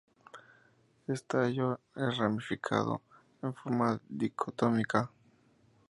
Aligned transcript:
Es 1.07 1.25
tallo 1.27 1.79
es 1.95 2.17
ramificado 2.17 3.03
en 3.43 3.53
forma 3.53 4.01
dicotómica. 4.09 5.11